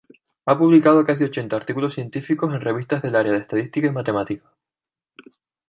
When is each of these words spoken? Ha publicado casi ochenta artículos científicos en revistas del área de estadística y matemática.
Ha 0.47 0.57
publicado 0.57 1.05
casi 1.05 1.23
ochenta 1.25 1.55
artículos 1.57 1.93
científicos 1.93 2.51
en 2.55 2.61
revistas 2.61 3.03
del 3.03 3.15
área 3.15 3.33
de 3.33 3.37
estadística 3.37 3.85
y 3.85 3.91
matemática. 3.91 4.49